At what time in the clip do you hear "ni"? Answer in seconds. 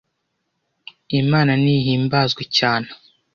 1.63-1.75